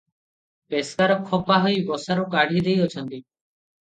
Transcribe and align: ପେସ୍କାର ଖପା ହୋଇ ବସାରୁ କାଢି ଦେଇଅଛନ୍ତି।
ପେସ୍କାର 0.73 1.17
ଖପା 1.29 1.59
ହୋଇ 1.65 1.85
ବସାରୁ 1.91 2.25
କାଢି 2.33 2.65
ଦେଇଅଛନ୍ତି। 2.69 3.19